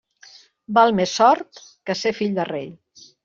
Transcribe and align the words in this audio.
Val 0.77 0.93
més 0.99 1.13
sort 1.19 1.61
que 1.89 1.97
ser 2.01 2.15
fill 2.21 2.33
de 2.39 2.47
rei. 2.51 2.67